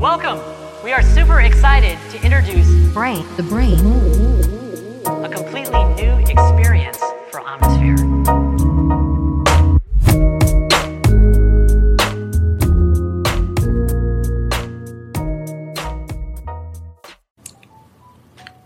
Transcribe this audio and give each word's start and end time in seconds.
Welcome. 0.00 0.40
We 0.82 0.92
are 0.92 1.02
super 1.02 1.40
excited 1.40 1.98
to 2.10 2.24
introduce 2.24 2.66
Brain, 2.94 3.26
the 3.36 3.42
brain. 3.42 3.78
a 5.06 5.28
completely 5.28 5.84
new 5.94 6.16
experience 6.26 6.98
for 7.30 7.40
Omnisphere. 7.40 7.98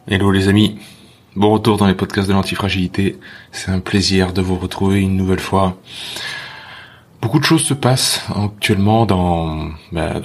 Hello 0.06 0.30
les 0.30 0.46
amis, 0.46 0.78
bon 1.36 1.50
retour 1.50 1.76
dans 1.76 1.86
les 1.86 1.94
podcasts 1.94 2.28
de 2.28 2.32
l'antifragilité. 2.32 3.18
C'est 3.52 3.70
un 3.70 3.80
plaisir 3.80 4.32
de 4.32 4.42
vous 4.42 4.56
retrouver 4.56 5.00
une 5.00 5.16
nouvelle 5.16 5.40
fois. 5.40 5.76
Beaucoup 7.20 7.40
de 7.40 7.44
choses 7.44 7.64
se 7.64 7.74
passent 7.74 8.24
actuellement 8.34 9.04
dans 9.04 9.70
bah, 9.92 10.20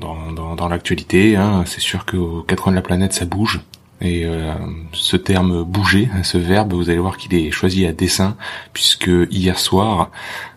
dans, 0.00 0.54
dans, 0.54 0.68
l'actualité. 0.68 1.36
Hein. 1.36 1.64
C'est 1.66 1.80
sûr 1.80 2.06
qu'aux 2.06 2.42
quatre 2.42 2.62
coins 2.62 2.72
de 2.72 2.76
la 2.76 2.82
planète 2.82 3.12
ça 3.12 3.26
bouge. 3.26 3.60
Et 4.02 4.26
euh, 4.26 4.52
ce 4.92 5.16
terme 5.16 5.62
bouger, 5.62 6.10
hein, 6.14 6.22
ce 6.22 6.36
verbe, 6.36 6.74
vous 6.74 6.90
allez 6.90 6.98
voir 6.98 7.16
qu'il 7.16 7.34
est 7.34 7.50
choisi 7.50 7.86
à 7.86 7.92
dessein, 7.92 8.36
puisque 8.74 9.10
hier 9.30 9.58
soir, 9.58 10.10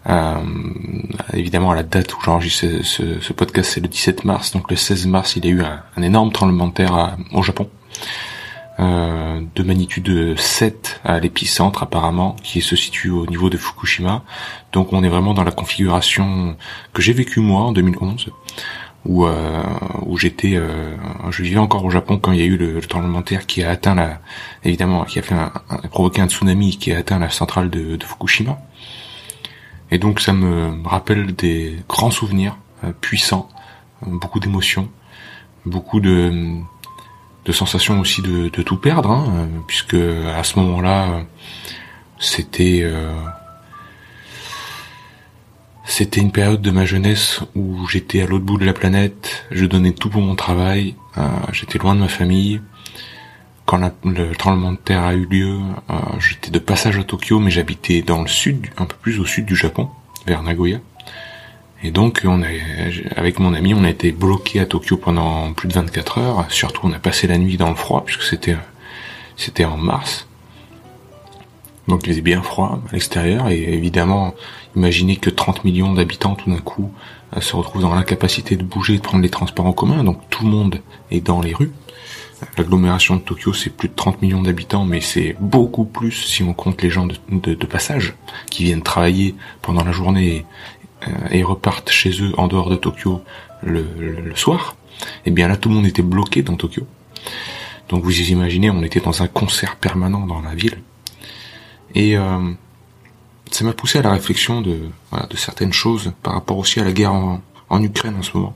euh, 0.09 0.35
évidemment 1.33 1.71
à 1.71 1.75
la 1.75 1.83
date 1.83 2.13
où 2.13 2.17
j'enregistre 2.21 2.65
ce, 2.83 3.31
podcast, 3.31 3.71
c'est 3.73 3.79
le 3.79 3.87
17 3.87 4.25
mars, 4.25 4.51
donc 4.51 4.69
le 4.69 4.75
16 4.75 5.07
mars, 5.07 5.37
il 5.37 5.45
y 5.45 5.47
a 5.47 5.51
eu 5.51 5.61
un, 5.61 6.01
énorme 6.01 6.33
tremblement 6.33 6.67
de 6.67 6.73
terre 6.73 6.93
à- 6.93 7.17
au 7.31 7.41
Japon. 7.41 7.69
Euh, 8.79 9.41
de 9.55 9.63
magnitude 9.63 10.39
7 10.39 11.01
à 11.03 11.19
l'épicentre 11.19 11.83
apparemment, 11.83 12.37
qui 12.43 12.61
se 12.61 12.77
situe 12.77 13.09
au 13.09 13.25
niveau 13.25 13.49
de 13.49 13.57
Fukushima. 13.57 14.23
Donc 14.71 14.93
on 14.93 15.03
est 15.03 15.09
vraiment 15.09 15.33
dans 15.33 15.43
la 15.43 15.51
configuration 15.51 16.55
que 16.93 17.01
j'ai 17.01 17.11
vécue 17.11 17.41
moi 17.41 17.61
en 17.63 17.73
2011, 17.73 18.29
où, 19.05 19.25
euh, 19.25 19.63
où 20.05 20.17
j'étais, 20.17 20.53
euh, 20.55 20.95
je 21.29 21.43
vivais 21.43 21.59
encore 21.59 21.83
au 21.83 21.89
Japon 21.89 22.19
quand 22.19 22.31
il 22.31 22.39
y 22.39 22.41
a 22.41 22.45
eu 22.45 22.55
le, 22.55 22.75
le 22.75 22.81
tremblement 22.81 23.19
de 23.19 23.25
terre 23.25 23.45
qui 23.47 23.63
a 23.63 23.69
atteint 23.71 23.95
la, 23.95 24.21
évidemment, 24.63 25.03
qui 25.03 25.19
a 25.19 25.23
fait 25.23 25.35
un, 25.35 25.51
un- 25.69 25.77
provoqué 25.89 26.21
un 26.21 26.29
tsunami 26.29 26.77
qui 26.77 26.93
a 26.93 26.99
atteint 26.99 27.19
la 27.19 27.29
centrale 27.29 27.69
de, 27.69 27.97
de 27.97 28.03
Fukushima. 28.05 28.59
Et 29.91 29.97
donc 29.97 30.21
ça 30.21 30.31
me 30.31 30.87
rappelle 30.87 31.35
des 31.35 31.75
grands 31.89 32.11
souvenirs 32.11 32.55
euh, 32.85 32.93
puissants, 33.01 33.49
beaucoup 34.05 34.39
d'émotions, 34.39 34.87
beaucoup 35.65 35.99
de 35.99 36.59
de 37.45 37.51
sensation 37.51 37.99
aussi 37.99 38.21
de, 38.21 38.49
tout 38.49 38.77
perdre, 38.77 39.11
hein, 39.11 39.47
puisque 39.67 39.95
à 39.95 40.43
ce 40.43 40.59
moment-là, 40.59 41.21
c'était 42.19 42.81
euh, 42.83 43.13
c'était 45.89 46.21
une 46.21 46.31
période 46.31 46.61
de 46.61 46.69
ma 46.69 46.85
jeunesse 46.85 47.41
où 47.55 47.87
j'étais 47.87 48.21
à 48.21 48.27
l'autre 48.27 48.45
bout 48.45 48.59
de 48.59 48.65
la 48.65 48.73
planète, 48.73 49.45
je 49.49 49.65
donnais 49.65 49.91
tout 49.91 50.09
pour 50.09 50.21
mon 50.21 50.35
travail, 50.35 50.95
euh, 51.17 51.27
j'étais 51.51 51.79
loin 51.79 51.95
de 51.95 51.99
ma 51.99 52.07
famille. 52.07 52.61
Quand 53.65 53.91
le 54.05 54.35
tremblement 54.35 54.71
de 54.71 54.77
terre 54.77 55.03
a 55.03 55.15
eu 55.15 55.25
lieu, 55.25 55.57
euh, 55.89 55.93
j'étais 56.19 56.51
de 56.51 56.59
passage 56.59 56.97
à 56.99 57.03
Tokyo, 57.03 57.39
mais 57.39 57.49
j'habitais 57.49 58.03
dans 58.03 58.21
le 58.21 58.27
sud, 58.27 58.67
un 58.77 58.85
peu 58.85 58.95
plus 59.01 59.19
au 59.19 59.25
sud 59.25 59.45
du 59.45 59.55
Japon, 59.55 59.89
vers 60.27 60.43
Nagoya. 60.43 60.79
Et 61.83 61.91
donc, 61.91 62.21
on 62.25 62.43
avec 63.15 63.39
mon 63.39 63.53
ami, 63.53 63.73
on 63.73 63.83
a 63.85 63.89
été 63.89 64.11
bloqué 64.11 64.59
à 64.59 64.65
Tokyo 64.65 64.97
pendant 64.97 65.53
plus 65.53 65.67
de 65.69 65.73
24 65.73 66.17
heures. 66.17 66.45
Surtout, 66.49 66.81
on 66.83 66.91
a 66.91 66.99
passé 66.99 67.25
la 67.27 67.37
nuit 67.37 67.55
dans 67.57 67.69
le 67.69 67.75
froid, 67.75 68.03
puisque 68.05 68.23
c'était, 68.23 68.57
c'était 69.37 69.63
en 69.65 69.77
mars. 69.77 70.27
Donc, 71.87 72.01
il 72.05 72.09
faisait 72.09 72.21
bien 72.21 72.41
froid 72.41 72.81
à 72.89 72.93
l'extérieur. 72.93 73.47
Et 73.49 73.61
évidemment, 73.73 74.35
imaginez 74.75 75.15
que 75.15 75.29
30 75.29 75.63
millions 75.63 75.93
d'habitants, 75.93 76.35
tout 76.35 76.49
d'un 76.49 76.57
coup, 76.59 76.91
euh, 77.35 77.41
se 77.41 77.55
retrouvent 77.55 77.81
dans 77.81 77.95
l'incapacité 77.95 78.57
de 78.57 78.63
bouger, 78.63 78.97
de 78.97 79.01
prendre 79.01 79.23
les 79.23 79.29
transports 79.29 79.65
en 79.65 79.73
commun. 79.73 80.03
Donc, 80.03 80.19
tout 80.29 80.43
le 80.43 80.49
monde 80.51 80.81
est 81.11 81.21
dans 81.21 81.39
les 81.41 81.53
rues. 81.53 81.71
L'agglomération 82.57 83.15
de 83.17 83.21
Tokyo, 83.21 83.53
c'est 83.53 83.69
plus 83.69 83.89
de 83.89 83.93
30 83.95 84.21
millions 84.21 84.41
d'habitants, 84.41 84.85
mais 84.85 85.01
c'est 85.01 85.35
beaucoup 85.41 85.83
plus 85.85 86.11
si 86.11 86.41
on 86.43 86.53
compte 86.53 86.81
les 86.81 86.89
gens 86.89 87.05
de, 87.05 87.15
de- 87.31 87.53
de 87.53 87.65
passage 87.65 88.13
qui 88.49 88.63
viennent 88.63 88.81
travailler 88.81 89.35
pendant 89.61 89.83
la 89.83 89.91
journée 89.91 90.45
et 91.31 91.43
repartent 91.43 91.89
chez 91.89 92.21
eux 92.21 92.33
en 92.37 92.47
dehors 92.47 92.69
de 92.69 92.75
Tokyo 92.75 93.21
le, 93.63 93.85
soir, 94.35 94.75
et 95.25 95.31
bien 95.31 95.47
là 95.47 95.57
tout 95.57 95.69
le 95.69 95.75
monde 95.75 95.85
était 95.85 96.01
bloqué 96.01 96.41
dans 96.41 96.55
Tokyo. 96.55 96.85
Donc 97.89 98.03
vous 98.03 98.21
imaginez, 98.21 98.69
on 98.69 98.83
était 98.83 98.99
dans 98.99 99.23
un 99.23 99.27
concert 99.27 99.75
permanent 99.75 100.25
dans 100.25 100.41
la 100.41 100.53
ville. 100.53 100.79
Et 101.95 102.15
euh, 102.17 102.51
ça 103.49 103.65
m'a 103.65 103.73
poussé 103.73 103.99
à 103.99 104.01
la 104.03 104.11
réflexion 104.11 104.61
de, 104.61 104.79
certaines 105.35 105.73
choses 105.73 106.13
par 106.21 106.33
rapport 106.33 106.57
aussi 106.57 106.79
à 106.79 106.83
la 106.83 106.91
guerre 106.91 107.13
en, 107.13 107.41
en 107.69 107.83
Ukraine 107.83 108.15
en 108.17 108.21
ce 108.21 108.37
moment. 108.37 108.55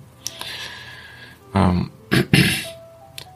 Euh, 1.56 1.82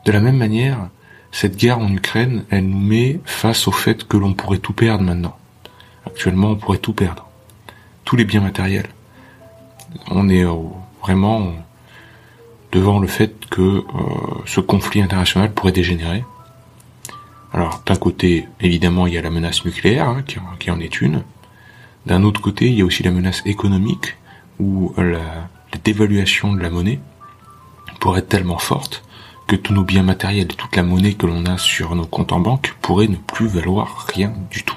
de 0.06 0.12
la 0.12 0.20
même 0.20 0.38
manière, 0.38 0.90
cette 1.32 1.58
guerre 1.58 1.80
en 1.80 1.92
Ukraine, 1.92 2.46
elle 2.50 2.68
nous 2.68 2.80
met 2.80 3.20
face 3.26 3.68
au 3.68 3.72
fait 3.72 4.08
que 4.08 4.18
l'on 4.18 4.34
pourrait 4.34 4.60
tout 4.60 4.74
perdre 4.74 5.04
maintenant. 5.04 5.36
Actuellement, 6.06 6.52
on 6.52 6.56
pourrait 6.56 6.78
tout 6.78 6.94
perdre. 6.94 7.28
Tous 8.06 8.16
les 8.16 8.24
biens 8.24 8.42
matériels 8.42 8.88
on 10.10 10.30
est 10.30 10.44
euh, 10.46 10.54
vraiment 11.02 11.52
devant 12.72 13.00
le 13.00 13.08
fait 13.08 13.34
que 13.50 13.62
euh, 13.62 13.84
ce 14.46 14.60
conflit 14.60 15.02
international 15.02 15.54
pourrait 15.54 15.72
dégénérer. 15.72 16.24
Alors, 17.54 17.82
d'un 17.86 17.96
côté, 17.96 18.48
évidemment, 18.60 19.08
il 19.08 19.14
y 19.14 19.18
a 19.18 19.22
la 19.22 19.30
menace 19.30 19.64
nucléaire, 19.66 20.10
hein, 20.10 20.24
qui, 20.60 20.70
en- 20.70 20.80
est 20.80 21.02
une. 21.02 21.24
D'un 22.06 22.24
autre 22.24 22.42
côté, 22.42 22.68
il 22.68 22.74
y 22.76 22.82
a 22.82 22.86
aussi 22.86 23.04
la 23.04 23.12
menace 23.12 23.42
économique, 23.46 24.18
où 24.60 24.94
la, 24.98 25.04
la 25.04 25.80
dévaluation 25.84 26.54
de 26.54 26.62
la 26.62 26.70
monnaie 26.70 27.00
pourrait 28.00 28.20
être 28.20 28.30
tellement 28.30 28.58
forte 28.58 29.04
que 29.48 29.56
tous 29.56 29.74
nos 29.74 29.84
biens 29.84 30.04
matériels 30.04 30.44
et 30.52 30.56
toute 30.56 30.76
la 30.76 30.84
monnaie 30.84 31.14
que 31.14 31.26
l'on 31.26 31.46
a 31.46 31.58
sur 31.58 31.96
nos 31.96 32.06
comptes 32.06 32.34
en 32.34 32.40
banque 32.42 32.76
pourraient 32.82 33.08
ne 33.08 33.16
plus 33.16 33.48
valoir 33.48 34.06
rien 34.14 34.34
du 34.52 34.64
tout. 34.64 34.76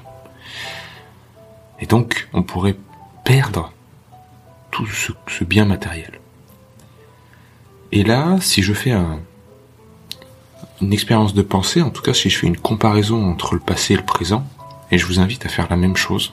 Et 1.80 1.86
donc, 1.86 2.28
on 2.32 2.42
pourrait 2.42 2.76
perdre 3.24 3.72
tout 4.70 4.86
ce, 4.86 5.44
bien 5.44 5.64
matériel. 5.64 6.20
Et 7.92 8.04
là, 8.04 8.38
si 8.40 8.62
je 8.62 8.72
fais 8.72 8.92
un- 8.92 9.20
une 10.80 10.92
expérience 10.92 11.34
de 11.34 11.42
pensée, 11.42 11.82
en 11.82 11.90
tout 11.90 12.02
cas 12.02 12.14
si 12.14 12.30
je 12.30 12.38
fais 12.38 12.46
une 12.46 12.56
comparaison 12.56 13.28
entre 13.30 13.54
le 13.54 13.60
passé 13.60 13.94
et 13.94 13.96
le 13.96 14.04
présent, 14.04 14.46
et 14.90 14.98
je 14.98 15.06
vous 15.06 15.20
invite 15.20 15.44
à 15.46 15.48
faire 15.48 15.66
la 15.70 15.76
même 15.76 15.96
chose, 15.96 16.32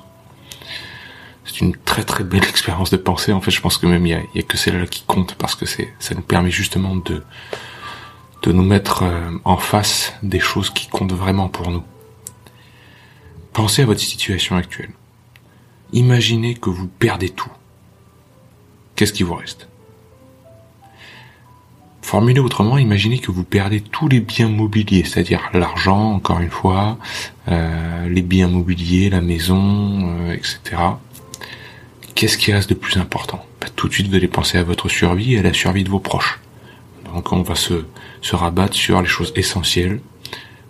c'est 1.45 1.61
une 1.61 1.75
très 1.75 2.03
très 2.03 2.23
belle 2.23 2.43
expérience 2.49 2.89
de 2.89 2.97
pensée. 2.97 3.31
En 3.31 3.41
fait, 3.41 3.51
je 3.51 3.61
pense 3.61 3.77
que 3.77 3.87
même 3.87 4.05
il 4.05 4.09
y 4.35 4.39
a, 4.39 4.43
que 4.43 4.57
celle-là 4.57 4.85
qui 4.87 5.03
compte 5.07 5.35
parce 5.35 5.55
que 5.55 5.65
ça 5.65 6.15
nous 6.15 6.21
permet 6.21 6.51
justement 6.51 6.95
de 6.95 7.23
de 8.43 8.51
nous 8.51 8.63
mettre 8.63 9.01
euh, 9.03 9.31
en 9.45 9.57
face 9.57 10.13
des 10.21 10.39
choses 10.39 10.69
qui 10.69 10.87
comptent 10.87 11.11
vraiment 11.11 11.49
pour 11.49 11.71
nous. 11.71 11.83
Pensez 13.51 13.81
à 13.81 13.85
votre 13.87 13.99
situation 13.99 14.55
actuelle. 14.55 14.91
Imaginez 15.91 16.53
que 16.53 16.69
vous 16.69 16.87
perdez 16.87 17.29
tout 17.31 17.49
qu'est-ce 18.97 19.13
qui 19.13 19.23
vous 19.23 19.35
reste? 19.35 19.69
Formulez 22.01 22.39
autrement, 22.39 22.77
imaginez 22.77 23.19
que 23.19 23.31
vous 23.31 23.43
perdez 23.43 23.79
tous 23.79 24.07
les 24.07 24.19
biens 24.19 24.49
mobiliers, 24.49 25.03
c'est-à-dire 25.05 25.49
l'argent, 25.53 26.13
encore 26.13 26.39
une 26.39 26.49
fois, 26.49 26.97
euh, 27.49 28.09
les 28.09 28.21
biens 28.21 28.47
mobiliers, 28.47 29.09
la 29.09 29.21
maison, 29.21 30.17
euh, 30.19 30.33
etc. 30.33 30.81
Qu'est-ce 32.15 32.37
qui 32.37 32.51
reste 32.51 32.69
de 32.69 32.75
plus 32.75 32.97
important? 32.97 33.45
Bah, 33.61 33.67
Tout 33.75 33.87
de 33.87 33.93
suite, 33.93 34.07
vous 34.07 34.15
allez 34.15 34.27
penser 34.27 34.57
à 34.57 34.63
votre 34.63 34.89
survie 34.89 35.35
et 35.35 35.39
à 35.39 35.43
la 35.43 35.53
survie 35.53 35.83
de 35.83 35.89
vos 35.89 35.99
proches. 35.99 36.39
Donc 37.13 37.31
on 37.31 37.41
va 37.41 37.55
se, 37.55 37.85
se 38.21 38.35
rabattre 38.35 38.75
sur 38.75 39.01
les 39.01 39.07
choses 39.07 39.33
essentielles, 39.35 39.99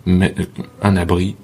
euh, 0.08 0.28
un 0.82 0.96
abri, 0.96 1.36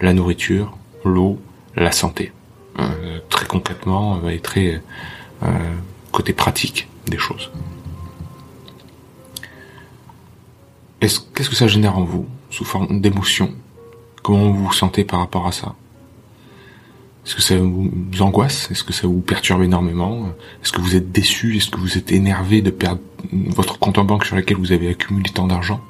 la 0.00 0.12
nourriture, 0.12 0.76
l'eau, 1.04 1.40
la 1.76 1.92
santé. 1.92 2.32
Euh, 2.78 3.18
très 3.28 3.46
concrètement 3.46 4.20
euh, 4.24 4.30
et 4.30 4.38
très 4.38 4.80
euh, 5.42 5.48
côté 6.12 6.32
pratique 6.32 6.88
des 7.06 7.18
choses. 7.18 7.50
Est-ce, 11.00 11.20
qu'est-ce 11.34 11.50
que 11.50 11.56
ça 11.56 11.66
génère 11.66 11.98
en 11.98 12.04
vous, 12.04 12.26
sous 12.50 12.64
forme 12.64 13.00
d'émotion? 13.00 13.52
Comment 14.22 14.52
vous 14.52 14.66
vous 14.66 14.72
sentez 14.72 15.04
par 15.04 15.18
rapport 15.18 15.48
à 15.48 15.52
ça? 15.52 15.74
Est-ce 17.24 17.36
que 17.36 17.42
ça 17.42 17.56
vous 17.56 17.90
angoisse? 18.20 18.70
Est-ce 18.70 18.84
que 18.84 18.92
ça 18.92 19.06
vous 19.06 19.20
perturbe 19.20 19.62
énormément? 19.62 20.28
Est-ce 20.62 20.72
que 20.72 20.80
vous 20.80 20.96
êtes 20.96 21.10
déçu? 21.12 21.56
Est-ce 21.56 21.70
que 21.70 21.78
vous 21.78 21.98
êtes 21.98 22.12
énervé 22.12 22.62
de 22.62 22.70
perdre 22.70 23.00
votre 23.32 23.78
compte 23.78 23.98
en 23.98 24.04
banque 24.04 24.24
sur 24.24 24.36
lequel 24.36 24.56
vous 24.56 24.72
avez 24.72 24.88
accumulé 24.88 25.30
tant 25.30 25.46
d'argent? 25.46 25.80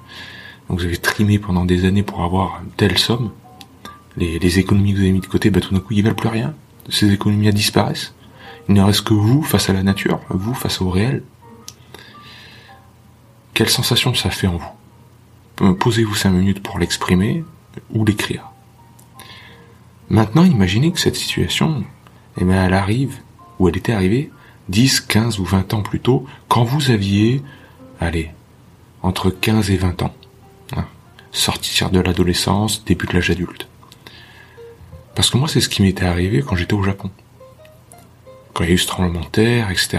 Vous 0.68 0.84
avez 0.84 0.96
trimé 0.96 1.38
pendant 1.38 1.64
des 1.64 1.84
années 1.84 2.02
pour 2.02 2.22
avoir 2.22 2.62
telle 2.76 2.98
somme? 2.98 3.30
Les, 4.16 4.58
économies 4.58 4.92
que 4.92 4.98
vous 4.98 5.02
avez 5.04 5.12
mis 5.12 5.20
de 5.20 5.26
côté, 5.26 5.50
bah, 5.50 5.60
tout 5.60 5.72
d'un 5.72 5.80
coup, 5.80 5.94
ils 5.94 6.02
valent 6.02 6.14
plus 6.14 6.28
rien. 6.28 6.54
Ces 6.88 7.10
économies 7.12 7.52
disparaissent. 7.52 8.14
Il 8.68 8.74
ne 8.74 8.82
reste 8.82 9.02
que 9.02 9.14
vous 9.14 9.42
face 9.42 9.68
à 9.70 9.72
la 9.72 9.82
nature, 9.82 10.20
vous 10.28 10.54
face 10.54 10.80
au 10.80 10.90
réel. 10.90 11.22
Quelle 13.54 13.68
sensation 13.68 14.14
ça 14.14 14.30
fait 14.30 14.46
en 14.46 14.56
vous? 14.56 14.72
Euh, 15.62 15.74
Posez-vous 15.74 16.14
cinq 16.14 16.30
minutes 16.30 16.62
pour 16.62 16.78
l'exprimer 16.78 17.44
ou 17.90 18.04
l'écrire. 18.04 18.50
Maintenant, 20.08 20.44
imaginez 20.44 20.92
que 20.92 21.00
cette 21.00 21.16
situation, 21.16 21.84
eh 22.40 22.44
bien, 22.44 22.64
elle 22.64 22.74
arrive, 22.74 23.20
ou 23.58 23.68
elle 23.68 23.76
était 23.76 23.92
arrivée 23.92 24.30
10, 24.68 25.00
15 25.00 25.38
ou 25.38 25.44
20 25.44 25.74
ans 25.74 25.82
plus 25.82 26.00
tôt, 26.00 26.26
quand 26.48 26.64
vous 26.64 26.90
aviez, 26.90 27.42
allez, 28.00 28.30
entre 29.02 29.30
15 29.30 29.70
et 29.70 29.76
20 29.76 30.02
ans. 30.02 30.14
Hein, 30.76 30.86
sortir 31.32 31.90
de 31.90 32.00
l'adolescence, 32.00 32.84
début 32.84 33.06
de 33.06 33.14
l'âge 33.14 33.30
adulte. 33.30 33.68
Parce 35.14 35.30
que 35.30 35.36
moi, 35.36 35.48
c'est 35.48 35.60
ce 35.60 35.68
qui 35.68 35.82
m'était 35.82 36.04
arrivé 36.06 36.42
quand 36.42 36.56
j'étais 36.56 36.74
au 36.74 36.82
Japon. 36.82 37.10
Il 38.62 38.68
y 38.68 38.70
a 38.70 38.74
eu 38.74 38.78
ce 38.78 38.86
tremblement 38.86 39.20
de 39.20 39.26
terre, 39.26 39.70
etc. 39.70 39.98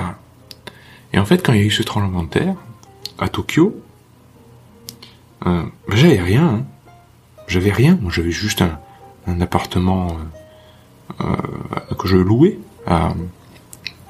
Et 1.12 1.20
en 1.20 1.26
fait, 1.26 1.46
quand 1.46 1.54
il 1.54 1.60
y 1.60 1.64
a 1.64 1.66
eu 1.66 1.72
ce 1.72 1.84
tremblement 1.84 2.24
de 2.24 2.30
terre, 2.30 2.56
à 3.20 3.30
Tokyo, 3.30 3.76
euh, 5.46 5.64
ben, 5.88 5.96
j'avais 5.96 6.22
rien. 6.22 6.48
Hein. 6.48 6.66
J'avais 7.48 7.72
rien. 7.72 7.98
Moi, 8.02 8.12
j'avais 8.12 8.32
juste 8.32 8.62
un, 8.62 9.42
appartement 9.42 10.18
euh, 11.22 11.26
euh, 11.26 11.96
que 11.96 12.08
je 12.08 12.18
louais 12.18 12.60
à 12.86 13.14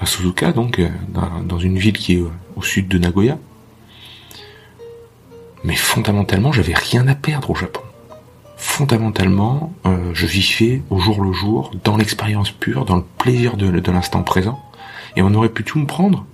Suzuka, 0.05 0.51
donc 0.51 0.81
dans, 1.45 1.59
une 1.59 1.77
ville 1.77 1.97
qui 1.97 2.15
est 2.15 2.23
au 2.55 2.61
sud 2.61 2.87
de 2.87 2.97
Nagoya. 2.97 3.37
Mais 5.63 5.75
fondamentalement, 5.75 6.51
j'avais 6.51 6.73
rien 6.73 7.07
à 7.07 7.15
perdre 7.15 7.51
au 7.51 7.55
Japon. 7.55 7.82
Fondamentalement, 8.75 9.71
je 9.85 10.25
vivais 10.25 10.81
au 10.89 10.97
jour 10.97 11.23
le 11.23 11.31
jour, 11.31 11.69
dans 11.83 11.95
l'expérience 11.95 12.49
pure, 12.49 12.85
dans 12.85 12.95
le 12.95 13.03
plaisir 13.19 13.55
de, 13.55 13.91
l'instant 13.91 14.23
présent. 14.23 14.59
Et 15.15 15.21
on 15.21 15.31
aurait 15.35 15.49
pu 15.49 15.63
tout 15.63 15.77
me 15.77 15.85
prendre. 15.85 16.25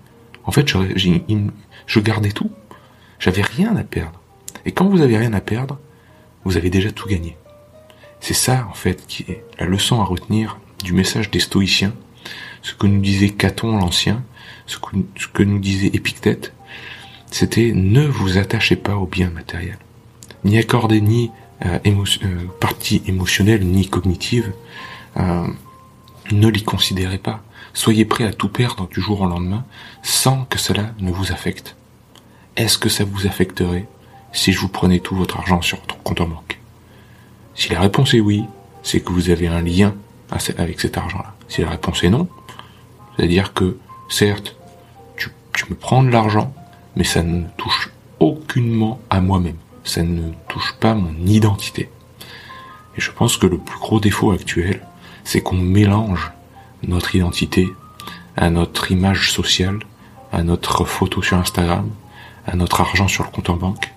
En 0.45 0.51
fait, 0.51 0.65
je 0.65 1.99
gardais 1.99 2.31
tout. 2.31 2.49
J'avais 3.19 3.41
rien 3.41 3.75
à 3.75 3.83
perdre. 3.83 4.21
Et 4.63 4.71
quand 4.71 4.87
vous 4.87 5.01
avez 5.01 5.17
rien 5.17 5.33
à 5.33 5.41
perdre, 5.41 5.79
vous 6.45 6.55
avez 6.55 6.69
déjà 6.69 6.93
tout 6.93 7.09
gagné. 7.09 7.35
C'est 8.21 8.33
ça, 8.33 8.69
en 8.71 8.73
fait, 8.73 9.05
qui 9.05 9.23
est 9.23 9.43
la 9.59 9.65
leçon 9.65 9.99
à 9.99 10.05
retenir 10.05 10.61
du 10.81 10.93
message 10.93 11.31
des 11.31 11.41
stoïciens, 11.41 11.93
ce 12.61 12.73
que 12.73 12.87
nous 12.87 13.01
disait 13.01 13.31
Caton 13.31 13.75
l'Ancien, 13.75 14.23
ce 14.65 14.77
que, 14.77 15.43
nous 15.43 15.59
disait 15.59 15.91
Épictète, 15.93 16.53
c'était 17.31 17.73
ne 17.75 18.07
vous 18.07 18.37
attachez 18.37 18.77
pas 18.77 18.95
aux 18.95 19.07
biens 19.07 19.29
matériels. 19.29 19.79
Ni 20.45 20.57
accordez 20.57 21.01
ni 21.01 21.31
euh, 21.65 21.79
euh, 21.85 22.47
partie 22.59 23.01
émotionnelle 23.05 23.65
ni 23.65 23.87
cognitive, 23.87 24.53
euh, 25.17 25.47
ne 26.31 26.47
l'y 26.47 26.63
considérez 26.63 27.17
pas. 27.17 27.41
Soyez 27.73 28.05
prêt 28.05 28.23
à 28.23 28.33
tout 28.33 28.49
perdre 28.49 28.87
du 28.87 29.01
jour 29.01 29.21
au 29.21 29.27
lendemain 29.27 29.65
sans 30.01 30.45
que 30.45 30.57
cela 30.57 30.91
ne 30.99 31.11
vous 31.11 31.31
affecte. 31.31 31.75
Est-ce 32.55 32.77
que 32.77 32.89
ça 32.89 33.03
vous 33.03 33.27
affecterait 33.27 33.87
si 34.31 34.51
je 34.51 34.59
vous 34.59 34.69
prenais 34.69 34.99
tout 34.99 35.15
votre 35.15 35.37
argent 35.37 35.61
sur 35.61 35.79
votre 35.79 35.97
compte 36.03 36.21
en 36.21 36.27
banque? 36.27 36.59
Si 37.55 37.69
la 37.69 37.79
réponse 37.79 38.13
est 38.13 38.19
oui, 38.19 38.45
c'est 38.83 39.01
que 39.01 39.11
vous 39.11 39.29
avez 39.29 39.47
un 39.47 39.61
lien 39.61 39.95
avec 40.57 40.79
cet 40.79 40.97
argent-là. 40.97 41.35
Si 41.47 41.61
la 41.61 41.69
réponse 41.69 42.03
est 42.03 42.09
non, 42.09 42.27
c'est-à-dire 43.15 43.53
que, 43.53 43.77
certes, 44.09 44.55
tu, 45.17 45.29
me 45.69 45.75
prends 45.75 46.03
de 46.03 46.09
l'argent, 46.09 46.53
mais 46.95 47.03
ça 47.03 47.21
ne 47.21 47.43
touche 47.57 47.91
aucunement 48.19 49.01
à 49.09 49.19
moi-même. 49.19 49.57
Ça 49.83 50.03
ne 50.03 50.31
touche 50.47 50.75
pas 50.79 50.93
mon 50.93 51.13
identité. 51.25 51.89
Et 52.97 53.01
je 53.01 53.11
pense 53.11 53.37
que 53.37 53.47
le 53.47 53.57
plus 53.57 53.79
gros 53.79 53.99
défaut 53.99 54.31
actuel, 54.31 54.85
c'est 55.23 55.41
qu'on 55.41 55.57
mélange 55.57 56.31
notre 56.83 57.15
identité 57.15 57.67
à 58.35 58.49
notre 58.49 58.91
image 58.91 59.31
sociale, 59.31 59.79
à 60.31 60.43
notre 60.43 60.85
photo 60.85 61.21
sur 61.21 61.37
Instagram, 61.37 61.89
à 62.45 62.55
notre 62.55 62.81
argent 62.81 63.07
sur 63.07 63.23
le 63.23 63.29
compte 63.29 63.49
en 63.49 63.55
banque, 63.55 63.91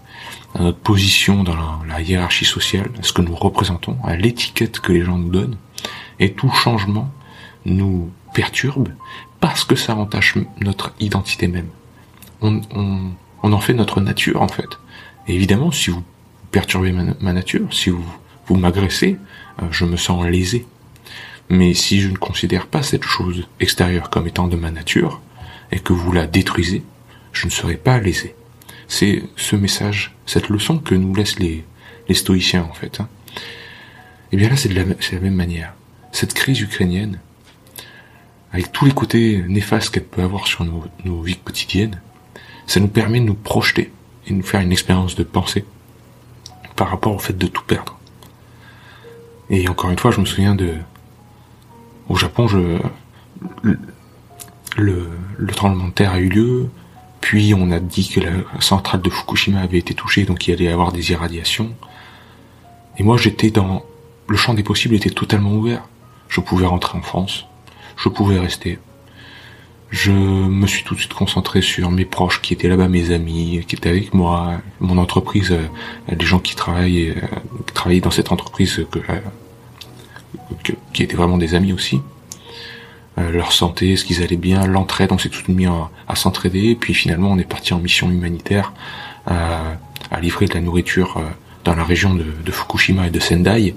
à 0.55 0.63
notre 0.63 0.79
position 0.79 1.45
dans 1.45 1.57
la, 1.87 2.01
hiérarchie 2.01 2.45
sociale, 2.45 2.91
à 2.99 3.03
ce 3.03 3.13
que 3.13 3.23
nous 3.23 3.35
représentons, 3.35 3.97
à 4.05 4.17
l'étiquette 4.17 4.81
que 4.81 4.93
les 4.93 5.05
gens 5.05 5.19
nous 5.19 5.31
donnent. 5.31 5.57
Et 6.19 6.33
tout 6.33 6.51
changement 6.51 7.11
nous 7.65 8.11
perturbe 8.35 8.89
parce 9.41 9.65
que 9.65 9.77
ça 9.77 9.95
entache 9.95 10.37
notre 10.61 10.93
identité 11.01 11.49
même. 11.49 11.69
On, 12.41 12.61
en 13.43 13.61
fait 13.61 13.75
notre 13.75 14.01
nature 14.01 14.43
en 14.43 14.49
fait. 14.49 14.69
Évidemment, 15.29 15.71
si 15.71 15.91
vous 15.91 16.03
perturbez 16.51 16.93
ma, 16.93 17.33
nature, 17.33 17.73
si 17.73 17.91
vous, 17.91 18.05
vous 18.47 18.57
m'agressez, 18.57 19.19
euh, 19.63 19.67
je 19.71 19.85
me 19.85 19.97
sens 19.97 20.25
lésé. 20.27 20.67
Mais 21.49 21.75
si 21.75 22.01
je 22.01 22.09
ne 22.09 22.17
considère 22.17 22.67
pas 22.67 22.83
cette 22.83 23.05
chose 23.05 23.47
extérieure 23.61 24.11
comme 24.11 24.27
étant 24.27 24.49
de 24.49 24.57
ma 24.57 24.71
nature, 24.71 25.21
et 25.71 25.79
que 25.79 25.93
vous 25.93 26.13
la 26.13 26.27
détruisez, 26.27 26.83
je 27.33 27.47
ne 27.47 27.51
serai 27.51 27.77
pas 27.77 27.99
lésé. 27.99 28.35
C'est 28.89 29.23
ce 29.37 29.57
message, 29.57 30.15
cette 30.27 30.49
leçon 30.49 30.79
que 30.79 30.95
nous 30.95 31.15
laissent 31.15 31.39
les, 31.39 31.65
stoïciens 32.11 32.69
en 32.71 32.75
fait. 32.75 33.01
Hein. 33.01 33.09
eh 34.33 34.37
bien 34.37 34.51
là, 34.51 34.57
c'est 34.57 34.69
de 34.69 34.75
la, 34.75 34.85
même 34.85 35.35
manière. 35.35 35.73
Cette 36.11 36.35
crise 36.35 36.61
ukrainienne, 36.61 37.19
avec 38.53 38.71
tous 38.71 38.85
les 38.85 38.93
côtés 38.93 39.43
néfastes 39.49 39.95
qu'elle 39.95 40.05
peut 40.05 40.23
avoir 40.23 40.47
sur 40.47 40.67
nos 40.67 41.23
vies 41.23 41.39
quotidiennes, 41.39 42.03
ça 42.67 42.81
nous 42.81 42.89
permet 42.89 43.21
de 43.21 43.25
nous 43.25 43.35
projeter 43.35 43.91
faire 44.41 44.61
une 44.61 44.73
expérience 44.73 45.15
de 45.17 45.25
pensée 45.25 45.65
par 46.77 46.89
rapport 46.89 47.15
au 47.15 47.19
fait 47.19 47.37
de 47.37 47.47
tout 47.47 47.65
perdre. 47.65 47.99
Et 49.51 49.69
encore 49.69 49.91
une 49.91 49.99
fois, 49.99 50.13
je 50.13 50.21
me 50.21 50.25
souviens 50.25 50.55
de, 50.55 50.75
au 52.09 52.17
Japon, 52.17 52.49
je, 52.49 52.79
le, 54.77 55.09
le 55.37 55.53
tremblement 55.53 55.89
de 55.89 55.93
terre 55.93 56.13
a 56.13 56.19
eu 56.21 56.29
lieu, 56.29 56.71
puis 57.21 57.53
on 57.53 57.71
a 57.71 57.81
dit 57.81 58.09
que 58.09 58.21
la 58.21 58.33
centrale 58.61 59.03
de 59.03 59.11
Fukushima 59.11 59.61
avait 59.61 59.79
été 59.79 59.93
touchée, 59.95 60.25
donc 60.25 60.47
il 60.47 60.55
allait 60.55 60.65
y 60.65 60.69
avoir 60.69 60.93
des 60.93 61.11
irradiations. 61.11 61.75
Et 62.97 63.03
moi 63.03 63.17
j'étais 63.17 63.51
dans... 63.51 63.85
Le 64.29 64.37
champ 64.37 64.55
des 64.55 64.63
possibles 64.63 64.95
était 64.95 65.11
totalement 65.11 65.53
ouvert. 65.53 65.83
Je 66.29 66.41
pouvais 66.41 66.65
rentrer 66.65 66.97
en 66.97 67.03
France, 67.03 67.45
je 67.97 68.09
pouvais 68.09 68.39
rester. 68.39 68.79
Je 69.93 70.11
me 70.11 70.67
suis 70.67 70.83
tout 70.83 70.95
de 70.95 70.99
suite 70.99 71.15
concentré 71.15 71.63
sur 71.63 71.91
mes 71.91 72.05
proches 72.05 72.41
qui 72.43 72.55
étaient 72.55 72.69
là-bas, 72.69 72.89
mes 72.89 73.13
amis, 73.13 73.65
qui 73.69 73.77
étaient 73.77 73.91
avec 73.91 74.13
moi, 74.15 74.61
mon 74.81 74.99
entreprise, 74.99 75.53
euh, 75.53 75.69
les 76.09 76.27
gens 76.27 76.41
qui 76.41 76.57
travaillent, 76.57 77.11
euh, 77.11 77.21
qui 77.67 77.75
travaillaient 77.75 78.01
dans 78.01 78.11
cette 78.11 78.33
entreprise 78.33 78.85
que, 78.91 78.99
euh, 78.99 79.21
qui 80.93 81.03
étaient 81.03 81.17
vraiment 81.17 81.39
des 81.39 81.55
amis 81.55 81.73
aussi. 81.73 82.01
Euh, 83.19 83.31
leur 83.31 83.53
santé, 83.53 83.97
ce 83.97 84.05
qu'ils 84.05 84.23
allaient 84.23 84.37
bien, 84.37 84.67
l'entraide, 84.67 85.13
on 85.13 85.19
s'est 85.19 85.29
tout 85.29 85.43
mis 85.53 85.67
à, 85.67 86.15
s'entraider, 86.15 86.71
et 86.71 86.77
puis 86.77 86.95
finalement 86.95 87.31
on 87.31 87.39
est 87.39 87.49
parti 87.49 87.75
en 87.75 87.79
mission 87.79 88.11
humanitaire 88.11 88.73
euh, 89.31 89.75
à 90.11 90.21
livrer 90.21 90.47
de 90.47 90.55
la 90.55 90.61
nourriture 90.61 91.17
euh, 91.19 91.23
dans 91.65 91.75
la 91.75 91.85
région 91.85 92.15
de, 92.15 92.51
Fukushima 92.51 93.07
et 93.07 93.11
de 93.11 93.21
Sendai, 93.21 93.75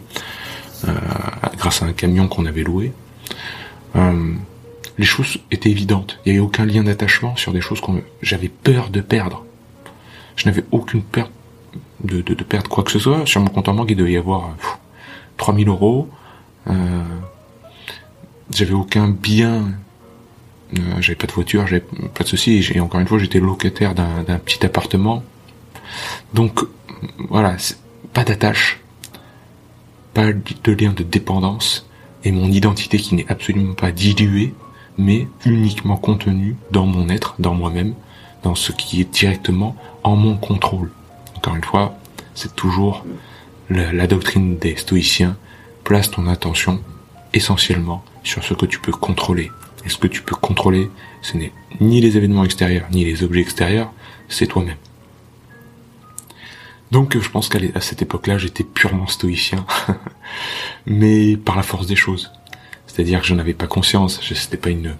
grâce 1.57 1.81
à 1.81 1.85
un 1.85 1.93
camion 1.93 2.27
qu'on 2.27 2.45
avait 2.45 2.63
loué. 2.63 2.93
Les 4.97 5.05
choses 5.05 5.37
étaient 5.51 5.69
évidentes, 5.69 6.19
il 6.25 6.31
n'y 6.31 6.37
avait 6.37 6.45
aucun 6.45 6.65
lien 6.65 6.83
d'attachement 6.83 7.35
sur 7.35 7.51
des 7.51 7.61
choses 7.61 7.81
que 7.81 7.91
j'avais 8.21 8.49
peur 8.49 8.89
de 8.89 9.01
perdre. 9.01 9.45
Je 10.35 10.45
n'avais 10.45 10.63
aucune 10.71 11.01
peur 11.01 11.29
de, 12.03 12.21
de, 12.21 12.43
perdre 12.43 12.69
quoi 12.69 12.83
que 12.83 12.91
ce 12.91 12.99
soit. 12.99 13.25
Sur 13.25 13.41
mon 13.41 13.47
compte 13.47 13.67
en 13.67 13.73
banque, 13.73 13.91
il 13.91 13.97
devait 13.97 14.13
y 14.13 14.17
avoir 14.17 14.55
3000 15.37 15.67
euros. 15.67 16.09
Euh, 16.67 17.03
j'avais 18.51 18.73
aucun 18.73 19.09
bien, 19.09 19.73
euh, 20.77 20.79
j'avais 20.99 21.15
pas 21.15 21.27
de 21.27 21.31
voiture, 21.31 21.67
j'avais 21.67 21.83
pas 22.13 22.23
de 22.23 22.29
souci, 22.29 22.65
et 22.73 22.79
encore 22.79 22.99
une 22.99 23.07
fois 23.07 23.19
j'étais 23.19 23.39
locataire 23.39 23.95
d'un 23.95 24.39
petit 24.39 24.65
appartement. 24.65 25.23
Donc 26.33 26.61
voilà, 27.29 27.57
pas 28.13 28.23
d'attache, 28.23 28.79
pas 30.13 30.31
de 30.31 30.71
lien 30.71 30.93
de 30.93 31.03
dépendance, 31.03 31.87
et 32.23 32.31
mon 32.31 32.47
identité 32.47 32.97
qui 32.97 33.15
n'est 33.15 33.29
absolument 33.29 33.73
pas 33.73 33.91
diluée, 33.91 34.53
mais 34.97 35.27
uniquement 35.45 35.97
contenue 35.97 36.55
dans 36.71 36.85
mon 36.85 37.09
être, 37.09 37.35
dans 37.39 37.53
moi-même, 37.53 37.93
dans 38.43 38.55
ce 38.55 38.71
qui 38.71 39.01
est 39.01 39.11
directement 39.11 39.75
en 40.03 40.15
mon 40.15 40.37
contrôle. 40.37 40.91
Encore 41.35 41.55
une 41.55 41.63
fois, 41.63 41.97
c'est 42.33 42.55
toujours 42.55 43.05
la 43.69 44.07
doctrine 44.07 44.57
des 44.57 44.75
stoïciens, 44.75 45.37
place 45.83 46.11
ton 46.11 46.27
attention 46.27 46.81
essentiellement 47.33 48.03
sur 48.23 48.43
ce 48.43 48.53
que 48.53 48.65
tu 48.65 48.79
peux 48.79 48.91
contrôler. 48.91 49.51
Et 49.85 49.89
ce 49.89 49.97
que 49.97 50.07
tu 50.07 50.21
peux 50.21 50.35
contrôler, 50.35 50.89
ce 51.21 51.37
n'est 51.37 51.51
ni 51.79 52.01
les 52.01 52.17
événements 52.17 52.43
extérieurs, 52.43 52.87
ni 52.91 53.05
les 53.05 53.23
objets 53.23 53.41
extérieurs, 53.41 53.91
c'est 54.29 54.47
toi-même. 54.47 54.77
Donc 56.91 57.17
je 57.19 57.29
pense 57.29 57.49
qu'à 57.49 57.59
cette 57.81 58.01
époque-là, 58.01 58.37
j'étais 58.37 58.63
purement 58.63 59.07
stoïcien, 59.07 59.65
mais 60.85 61.35
par 61.35 61.55
la 61.55 61.63
force 61.63 61.87
des 61.87 61.95
choses. 61.95 62.31
C'est-à-dire 62.95 63.19
que 63.19 63.27
je 63.27 63.33
n'avais 63.33 63.53
pas 63.53 63.67
conscience, 63.67 64.21
c'était 64.21 64.55
pas 64.55 64.69
une, 64.69 64.95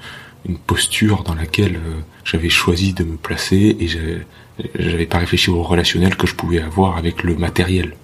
une 0.46 0.58
posture 0.58 1.24
dans 1.24 1.34
laquelle 1.34 1.78
euh, 1.78 2.02
j'avais 2.26 2.50
choisi 2.50 2.92
de 2.94 3.06
me 3.06 3.16
placer 3.16 3.78
et 3.80 3.88
j'avais 3.88 5.06
pas 5.06 5.20
réfléchi 5.20 5.50
au 5.50 5.64
relationnel 5.64 6.18
que 6.18 6.28
je 6.28 6.36
pouvais 6.36 6.60
avoir 6.62 6.98
avec 6.98 7.24
le 7.24 7.36
matériel. 7.36 7.96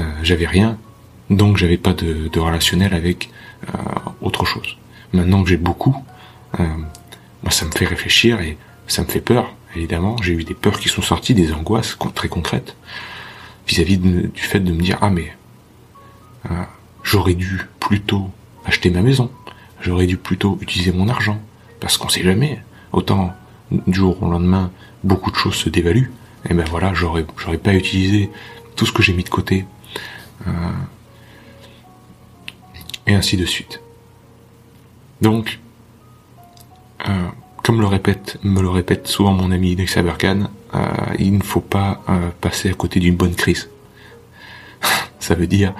Euh, 0.00 0.02
j'avais 0.24 0.46
rien, 0.46 0.78
donc 1.30 1.58
j'avais 1.58 1.76
pas 1.76 1.92
de, 1.92 2.26
de 2.26 2.40
relationnel 2.40 2.92
avec 2.92 3.30
euh, 3.68 3.78
autre 4.20 4.44
chose. 4.44 4.76
Maintenant 5.12 5.44
que 5.44 5.50
j'ai 5.50 5.58
beaucoup, 5.58 5.94
euh, 6.58 6.64
moi 7.44 7.52
ça 7.52 7.66
me 7.66 7.70
fait 7.70 7.86
réfléchir 7.86 8.40
et 8.40 8.58
ça 8.88 9.02
me 9.02 9.06
fait 9.06 9.20
peur. 9.20 9.54
Évidemment, 9.76 10.16
j'ai 10.22 10.32
eu 10.32 10.42
des 10.42 10.54
peurs 10.54 10.80
qui 10.80 10.88
sont 10.88 11.02
sorties, 11.02 11.34
des 11.34 11.52
angoisses 11.52 11.96
très 12.16 12.28
concrètes 12.28 12.74
vis-à-vis 13.68 13.98
du 13.98 14.40
fait 14.40 14.60
de 14.60 14.72
me 14.72 14.80
dire 14.80 14.98
ah 15.02 15.10
mais 15.10 15.32
j'aurais 17.04 17.34
dû 17.34 17.60
plutôt 17.78 18.30
acheter 18.68 18.90
ma 18.90 19.00
maison, 19.00 19.30
j'aurais 19.80 20.06
dû 20.06 20.18
plutôt 20.18 20.58
utiliser 20.60 20.92
mon 20.92 21.08
argent, 21.08 21.40
parce 21.80 21.96
qu'on 21.96 22.08
sait 22.08 22.22
jamais, 22.22 22.60
autant 22.92 23.32
du 23.70 23.98
jour 23.98 24.22
au 24.22 24.30
lendemain, 24.30 24.70
beaucoup 25.02 25.30
de 25.30 25.36
choses 25.36 25.54
se 25.54 25.70
dévaluent, 25.70 26.12
et 26.48 26.54
ben 26.54 26.66
voilà, 26.68 26.92
j'aurais, 26.94 27.24
pas 27.24 27.74
utilisé 27.74 28.30
tout 28.76 28.86
ce 28.86 28.92
que 28.92 29.02
j'ai 29.02 29.14
mis 29.14 29.24
de 29.24 29.30
côté, 29.30 29.64
euh, 30.46 30.50
et 33.06 33.14
ainsi 33.14 33.36
de 33.36 33.46
suite. 33.46 33.80
Donc, 35.22 35.58
euh, 37.08 37.28
comme 37.64 37.80
le 37.80 37.86
répète, 37.86 38.38
me 38.44 38.60
le 38.60 38.68
répète 38.68 39.08
souvent 39.08 39.32
mon 39.32 39.50
ami 39.50 39.74
Nick 39.76 39.88
Saberkan, 39.88 40.50
euh, 40.74 40.86
il 41.18 41.38
ne 41.38 41.42
faut 41.42 41.60
pas 41.60 42.02
passer 42.42 42.68
à 42.68 42.74
côté 42.74 43.00
d'une 43.00 43.16
bonne 43.16 43.34
crise. 43.34 43.70
Ça 45.18 45.34
veut 45.34 45.46
dire, 45.46 45.72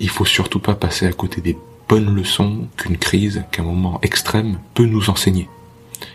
il 0.00 0.08
faut 0.08 0.24
surtout 0.24 0.60
pas 0.60 0.74
passer 0.74 1.06
à 1.06 1.12
côté 1.12 1.40
des 1.40 1.56
bonnes 1.88 2.14
leçons 2.14 2.68
qu'une 2.76 2.98
crise, 2.98 3.44
qu'un 3.50 3.62
moment 3.62 3.98
extrême 4.02 4.58
peut 4.74 4.84
nous 4.84 5.10
enseigner. 5.10 5.48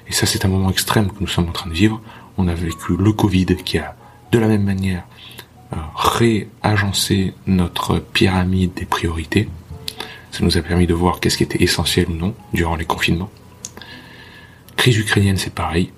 Et 0.08 0.14
ça, 0.14 0.26
c'est 0.26 0.46
un 0.46 0.50
moment 0.50 0.70
extrême 0.70 1.10
que 1.10 1.20
nous 1.20 1.28
sommes 1.28 1.50
en 1.50 1.54
train 1.54 1.70
de 1.70 1.76
vivre. 1.76 2.02
On 2.38 2.48
a 2.48 2.54
vécu 2.54 2.96
le 2.98 3.12
Covid 3.12 3.58
qui 3.66 3.78
a, 3.78 3.96
de 4.32 4.40
la 4.40 4.48
même 4.48 4.64
manière, 4.64 5.04
euh, 5.74 5.78
réagencé 5.96 7.34
notre 7.48 8.00
pyramide 8.00 8.74
des 8.76 8.86
priorités. 8.86 9.50
Ça 10.32 10.44
nous 10.44 10.58
a 10.58 10.62
permis 10.62 10.88
de 10.88 10.94
voir 10.94 11.20
qu'est-ce 11.20 11.38
qui 11.38 11.44
était 11.44 11.64
essentiel 11.64 12.08
ou 12.10 12.14
non 12.14 12.36
durant 12.54 12.76
les 12.76 12.86
confinements. 12.86 13.30
Crise 14.78 14.98
ukrainienne, 14.98 15.38
c'est 15.38 15.54
pareil. 15.54 15.92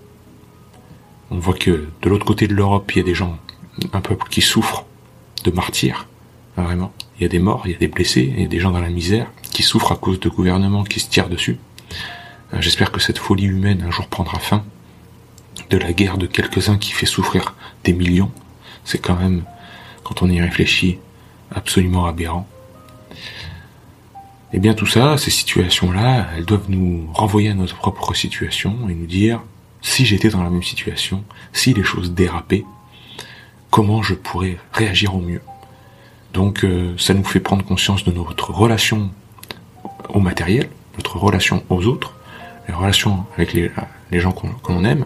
On 1.32 1.40
voit 1.40 1.56
que 1.56 1.88
de 2.02 2.10
l'autre 2.10 2.26
côté 2.26 2.48
de 2.48 2.54
l'Europe, 2.54 2.92
il 2.94 2.98
y 2.98 3.02
a 3.02 3.04
des 3.04 3.16
gens, 3.16 3.38
un 3.94 4.02
peuple 4.02 4.28
qui 4.30 4.42
souffre 4.42 4.86
de 5.44 5.52
martyrs, 5.52 6.08
vraiment. 6.56 6.94
Il 7.18 7.24
y 7.24 7.26
a 7.26 7.30
des 7.30 7.40
morts, 7.40 7.64
il 7.66 7.72
y 7.72 7.76
a 7.76 7.78
des 7.78 7.88
blessés, 7.88 8.34
il 8.36 8.42
y 8.42 8.46
a 8.46 8.48
des 8.48 8.60
gens 8.60 8.72
dans 8.72 8.82
la 8.82 8.90
misère 8.90 9.28
qui 9.52 9.64
souffrent 9.64 9.94
à 9.94 9.96
cause 9.96 10.20
de 10.20 10.30
gouvernements 10.30 10.84
qui 10.84 11.00
se 11.00 11.10
tirent 11.10 11.30
dessus. 11.30 11.58
Euh, 12.54 12.62
j'espère 12.62 12.92
que 12.92 13.00
cette 13.00 13.18
folie 13.18 13.46
humaine 13.46 13.84
un 13.88 13.92
jour 13.92 14.08
prendra 14.08 14.40
fin. 14.40 14.64
De 15.70 15.78
la 15.78 15.94
guerre 15.94 16.18
de 16.18 16.28
quelques-uns 16.28 16.78
qui 16.78 16.92
fait 16.92 17.06
souffrir 17.06 17.56
des 17.84 17.94
millions, 17.94 18.32
c'est 18.84 19.00
quand 19.00 19.16
même, 19.16 19.44
quand 20.04 20.22
on 20.22 20.30
y 20.30 20.40
réfléchit, 20.40 21.00
absolument 21.52 22.06
aberrant. 22.06 22.48
Et 24.54 24.58
eh 24.58 24.60
bien 24.60 24.74
tout 24.74 24.86
ça, 24.86 25.18
ces 25.18 25.32
situations-là, 25.32 26.28
elles 26.38 26.46
doivent 26.46 26.70
nous 26.70 27.10
renvoyer 27.14 27.50
à 27.50 27.54
notre 27.54 27.76
propre 27.78 28.14
situation 28.14 28.78
et 28.90 28.94
nous 28.94 29.08
dire, 29.08 29.42
si 29.82 30.06
j'étais 30.06 30.30
dans 30.30 30.44
la 30.44 30.50
même 30.50 30.64
situation, 30.64 31.24
si 31.52 31.74
les 31.74 31.84
choses 31.84 32.14
dérapaient, 32.14 32.64
comment 33.70 34.02
je 34.02 34.14
pourrais 34.14 34.58
réagir 34.72 35.16
au 35.16 35.20
mieux. 35.20 35.42
Donc 36.36 36.66
euh, 36.66 36.94
ça 36.98 37.14
nous 37.14 37.24
fait 37.24 37.40
prendre 37.40 37.64
conscience 37.64 38.04
de 38.04 38.12
notre 38.12 38.52
relation 38.52 39.10
au 40.10 40.20
matériel, 40.20 40.70
notre 40.98 41.18
relation 41.18 41.64
aux 41.70 41.86
autres, 41.86 42.14
les 42.68 42.74
relations 42.74 43.26
avec 43.36 43.54
les, 43.54 43.72
gens 44.20 44.34
qu'on 44.34 44.84
aime, 44.84 45.06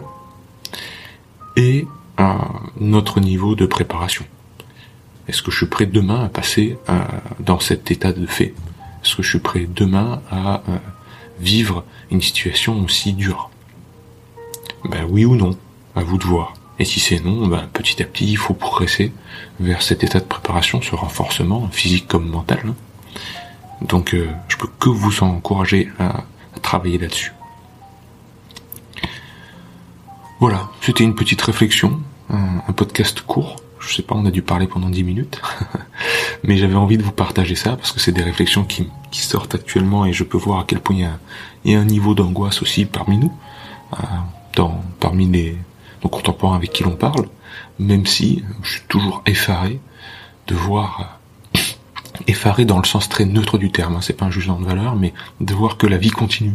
et 1.56 1.86
notre 2.78 3.20
niveau 3.20 3.54
de 3.54 3.64
préparation. 3.64 4.24
Est-ce 5.28 5.42
que 5.42 5.52
je 5.52 5.58
suis 5.58 5.66
prêt 5.66 5.86
demain 5.86 6.24
à 6.24 6.28
passer 6.28 6.76
euh, 6.88 6.98
dans 7.38 7.60
cet 7.60 7.92
état 7.92 8.12
de 8.12 8.26
fait? 8.26 8.52
Est-ce 9.04 9.14
que 9.14 9.22
je 9.22 9.28
suis 9.30 9.38
prêt 9.38 9.68
demain 9.68 10.20
à 10.30 10.62
euh, 10.68 10.78
vivre 11.38 11.84
une 12.10 12.20
situation 12.20 12.82
aussi 12.82 13.12
dure? 13.12 13.50
Ben 14.84 15.06
oui 15.08 15.24
ou 15.24 15.36
non, 15.36 15.56
à 15.94 16.02
vous 16.02 16.18
de 16.18 16.24
voir. 16.24 16.54
Et 16.80 16.86
si 16.86 16.98
c'est 16.98 17.20
non, 17.20 17.46
ben, 17.46 17.68
petit 17.74 18.02
à 18.02 18.06
petit, 18.06 18.26
il 18.26 18.38
faut 18.38 18.54
progresser 18.54 19.12
vers 19.60 19.82
cet 19.82 20.02
état 20.02 20.18
de 20.18 20.24
préparation, 20.24 20.80
ce 20.80 20.94
renforcement, 20.94 21.68
physique 21.70 22.08
comme 22.08 22.26
mental. 22.26 22.60
Hein. 22.66 22.74
Donc 23.82 24.14
euh, 24.14 24.30
je 24.48 24.56
peux 24.56 24.68
que 24.78 24.88
vous 24.88 25.22
encourager 25.22 25.90
à 25.98 26.24
travailler 26.62 26.96
là-dessus. 26.96 27.34
Voilà, 30.40 30.70
c'était 30.80 31.04
une 31.04 31.14
petite 31.14 31.42
réflexion, 31.42 32.00
un, 32.30 32.72
podcast 32.72 33.20
court. 33.20 33.56
Je 33.78 33.94
sais 33.94 34.02
pas, 34.02 34.14
on 34.14 34.24
a 34.24 34.30
dû 34.30 34.40
parler 34.40 34.66
pendant 34.66 34.88
10 34.88 35.04
minutes. 35.04 35.42
Mais 36.44 36.56
j'avais 36.56 36.76
envie 36.76 36.96
de 36.96 37.02
vous 37.02 37.12
partager 37.12 37.56
ça 37.56 37.76
parce 37.76 37.92
que 37.92 38.00
c'est 38.00 38.12
des 38.12 38.22
réflexions 38.22 38.64
qui, 38.64 38.88
sortent 39.10 39.54
actuellement 39.54 40.06
et 40.06 40.14
je 40.14 40.24
peux 40.24 40.38
voir 40.38 40.60
à 40.60 40.64
quel 40.66 40.80
point 40.80 40.96
il 41.64 41.72
y 41.72 41.74
a, 41.74 41.78
un 41.78 41.84
niveau 41.84 42.14
d'angoisse 42.14 42.62
aussi 42.62 42.86
parmi 42.86 43.18
nous, 43.18 43.32
euh, 43.92 43.96
dans, 44.56 44.82
parmi 44.98 45.26
les, 45.26 45.58
nos 46.02 46.10
contemporains 46.10 46.56
avec 46.56 46.72
qui 46.72 46.82
l'on 46.82 46.96
parle, 46.96 47.26
même 47.78 48.06
si 48.06 48.44
je 48.62 48.70
suis 48.72 48.82
toujours 48.88 49.22
effaré 49.26 49.80
de 50.46 50.54
voir 50.54 51.18
euh, 51.56 51.60
effaré 52.26 52.64
dans 52.64 52.78
le 52.78 52.84
sens 52.84 53.08
très 53.08 53.24
neutre 53.24 53.58
du 53.58 53.70
terme, 53.70 53.96
hein, 53.96 54.00
c'est 54.00 54.16
pas 54.16 54.26
un 54.26 54.30
jugement 54.30 54.58
de 54.58 54.64
valeur, 54.64 54.96
mais 54.96 55.12
de 55.40 55.54
voir 55.54 55.76
que 55.76 55.86
la 55.86 55.96
vie 55.96 56.10
continue. 56.10 56.54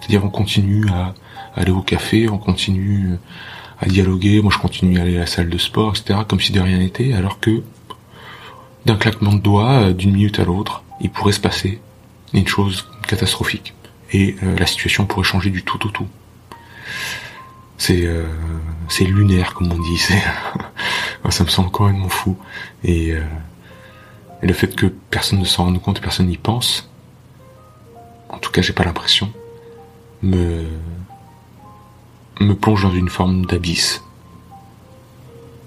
C'est-à-dire 0.00 0.24
on 0.24 0.30
continue 0.30 0.88
à, 0.88 1.14
aller 1.54 1.70
au 1.70 1.82
café, 1.82 2.28
on 2.28 2.38
continue 2.38 3.16
à 3.80 3.86
dialoguer, 3.86 4.40
moi 4.40 4.52
je 4.52 4.58
continue 4.58 4.98
à 4.98 5.02
aller 5.02 5.16
à 5.16 5.20
la 5.20 5.26
salle 5.26 5.50
de 5.50 5.58
sport, 5.58 5.94
etc., 5.96 6.20
comme 6.26 6.40
si 6.40 6.52
de 6.52 6.60
rien 6.60 6.78
n'était, 6.78 7.12
alors 7.12 7.40
que 7.40 7.62
d'un 8.86 8.96
claquement 8.96 9.32
de 9.32 9.40
doigts, 9.40 9.72
euh, 9.72 9.92
d'une 9.92 10.12
minute 10.12 10.38
à 10.38 10.44
l'autre, 10.44 10.82
il 11.00 11.10
pourrait 11.10 11.32
se 11.32 11.40
passer 11.40 11.80
une 12.32 12.46
chose 12.46 12.88
catastrophique. 13.06 13.74
Et 14.12 14.36
euh, 14.42 14.56
la 14.58 14.66
situation 14.66 15.06
pourrait 15.06 15.24
changer 15.24 15.50
du 15.50 15.62
tout 15.62 15.86
au 15.86 15.90
tout. 15.90 16.06
C'est 17.82 18.06
euh, 18.06 18.22
c'est 18.88 19.04
lunaire 19.04 19.54
comme 19.54 19.72
on 19.72 19.76
dit, 19.76 19.98
c'est 19.98 20.22
ça 21.30 21.42
me 21.42 21.48
semble 21.48 21.72
complètement 21.72 22.08
fou. 22.08 22.38
Et, 22.84 23.08
et 23.08 24.46
le 24.46 24.52
fait 24.52 24.76
que 24.76 24.86
personne 24.86 25.40
ne 25.40 25.44
s'en 25.44 25.64
rende 25.64 25.82
compte, 25.82 26.00
personne 26.00 26.28
n'y 26.28 26.36
pense, 26.36 26.88
en 28.28 28.38
tout 28.38 28.52
cas 28.52 28.62
j'ai 28.62 28.72
pas 28.72 28.84
l'impression, 28.84 29.32
me 30.22 30.64
me 32.38 32.54
plonge 32.54 32.84
dans 32.84 32.92
une 32.92 33.08
forme 33.08 33.46
d'abysse 33.46 34.04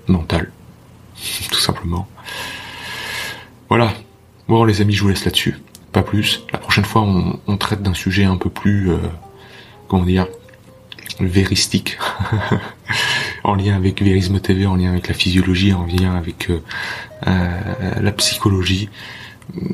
mental, 0.08 0.54
tout 1.52 1.60
simplement. 1.60 2.08
Voilà. 3.68 3.94
Bon 4.48 4.64
les 4.64 4.80
amis, 4.80 4.94
je 4.94 5.02
vous 5.02 5.10
laisse 5.10 5.26
là-dessus. 5.26 5.58
Pas 5.92 6.02
plus. 6.02 6.46
La 6.54 6.60
prochaine 6.60 6.86
fois, 6.86 7.02
on, 7.02 7.58
traite 7.58 7.82
d'un 7.82 7.94
sujet 7.94 8.24
un 8.24 8.38
peu 8.38 8.50
plus, 8.50 8.90
euh, 8.90 9.00
comment 9.90 10.06
dire, 10.06 10.28
véristique, 11.20 11.98
en 13.44 13.56
lien 13.56 13.76
avec 13.76 14.02
Vérisme 14.02 14.40
TV, 14.40 14.66
en 14.66 14.76
lien 14.76 14.92
avec 14.92 15.08
la 15.08 15.14
physiologie, 15.14 15.74
en 15.74 15.86
lien 15.86 16.16
avec 16.16 16.50
euh, 16.50 16.60
euh, 17.28 18.02
la 18.02 18.12
psychologie 18.12 18.90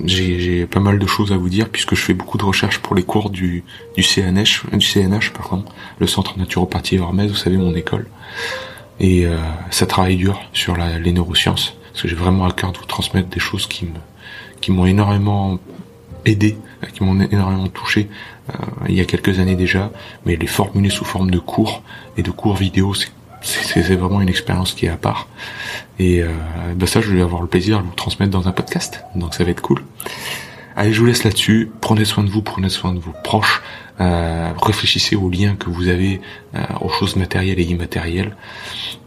j'ai 0.03 0.65
pas 0.65 0.79
mal 0.79 0.99
de 0.99 1.07
choses 1.07 1.31
à 1.31 1.37
vous 1.37 1.49
dire 1.49 1.69
puisque 1.69 1.95
je 1.95 2.01
fais 2.01 2.13
beaucoup 2.13 2.37
de 2.37 2.43
recherches 2.43 2.79
pour 2.79 2.95
les 2.95 3.03
cours 3.03 3.29
du, 3.29 3.63
du 3.95 4.03
CNH, 4.03 4.63
du 4.73 4.85
CNH 4.85 5.31
pardon, 5.31 5.63
le 5.99 6.07
Centre 6.07 6.37
Naturopathie 6.37 6.95
Hermès, 6.95 7.29
vous 7.29 7.37
savez 7.37 7.57
mon 7.57 7.73
école. 7.75 8.07
Et 8.99 9.25
euh, 9.25 9.37
ça 9.69 9.85
travaille 9.85 10.17
dur 10.17 10.41
sur 10.53 10.75
la, 10.75 10.99
les 10.99 11.13
neurosciences 11.13 11.73
parce 11.91 12.03
que 12.03 12.07
j'ai 12.07 12.15
vraiment 12.15 12.45
à 12.45 12.51
cœur 12.51 12.71
de 12.71 12.77
vous 12.77 12.85
transmettre 12.85 13.29
des 13.29 13.39
choses 13.39 13.67
qui 13.67 13.87
qui 14.59 14.71
m'ont 14.71 14.85
énormément 14.85 15.59
aidé, 16.25 16.57
qui 16.93 17.03
m'ont 17.03 17.19
énormément 17.19 17.67
touché 17.67 18.09
euh, 18.49 18.53
il 18.89 18.95
y 18.95 19.01
a 19.01 19.05
quelques 19.05 19.39
années 19.39 19.55
déjà, 19.55 19.91
mais 20.25 20.35
les 20.35 20.47
formuler 20.47 20.89
sous 20.89 21.05
forme 21.05 21.31
de 21.31 21.39
cours 21.39 21.83
et 22.17 22.23
de 22.23 22.31
cours 22.31 22.55
vidéo, 22.55 22.93
c'est 23.41 23.95
vraiment 23.95 24.21
une 24.21 24.29
expérience 24.29 24.73
qui 24.73 24.85
est 24.85 24.89
à 24.89 24.97
part. 24.97 25.27
Et 25.99 26.21
euh, 26.21 26.29
bah 26.75 26.87
ça, 26.87 27.01
je 27.01 27.11
vais 27.13 27.21
avoir 27.21 27.41
le 27.41 27.47
plaisir 27.47 27.79
de 27.79 27.85
vous 27.85 27.95
transmettre 27.95 28.31
dans 28.31 28.47
un 28.47 28.51
podcast. 28.51 29.03
Donc 29.15 29.33
ça 29.33 29.43
va 29.43 29.51
être 29.51 29.61
cool. 29.61 29.83
Allez, 30.75 30.93
je 30.93 30.99
vous 30.99 31.05
laisse 31.05 31.23
là-dessus. 31.23 31.71
Prenez 31.81 32.05
soin 32.05 32.23
de 32.23 32.29
vous, 32.29 32.41
prenez 32.41 32.69
soin 32.69 32.93
de 32.93 32.99
vos 32.99 33.13
proches. 33.23 33.61
Euh, 33.99 34.51
réfléchissez 34.61 35.15
aux 35.15 35.29
liens 35.29 35.55
que 35.55 35.69
vous 35.69 35.89
avez 35.89 36.21
euh, 36.55 36.63
aux 36.79 36.89
choses 36.89 37.15
matérielles 37.15 37.59
et 37.59 37.63
immatérielles. 37.63 38.35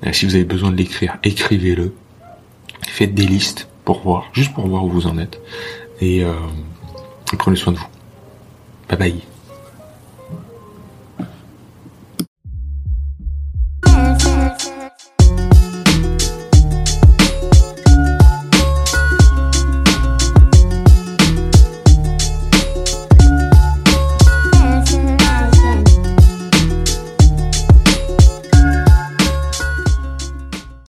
Euh, 0.07 0.13
si 0.13 0.27
vous 0.27 0.35
avez 0.35 0.45
besoin 0.45 0.71
de 0.71 0.77
l'écrire, 0.77 1.17
écrivez-le. 1.25 1.95
Faites 2.87 3.15
des 3.15 3.27
listes 3.27 3.69
pour 3.85 4.03
voir, 4.03 4.29
juste 4.33 4.53
pour 4.53 4.69
voir 4.69 4.85
où 4.85 4.91
vous 4.91 5.07
en 5.07 5.19
êtes. 5.19 5.41
Et, 6.01 6.19
et 6.19 6.27
prenez 7.37 7.57
soin 7.57 7.73
de 7.73 7.79
vous. 7.79 7.89
Bye 8.89 8.99
bye. 8.99 9.34